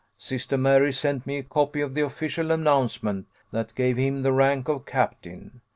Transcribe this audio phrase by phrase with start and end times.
[0.17, 4.67] Sister Mary sent me a copy of the official announcement, that gave him the rank
[4.67, 5.61] of captain.